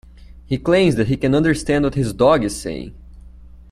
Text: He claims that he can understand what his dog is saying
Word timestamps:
He 0.47 0.57
claims 0.57 0.95
that 0.95 1.09
he 1.09 1.15
can 1.15 1.35
understand 1.35 1.83
what 1.83 1.93
his 1.93 2.11
dog 2.11 2.43
is 2.43 2.59
saying 2.59 2.95